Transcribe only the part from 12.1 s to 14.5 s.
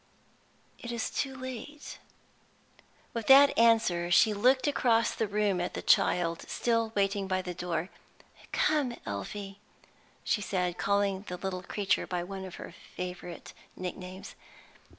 one of her favorite nicknames.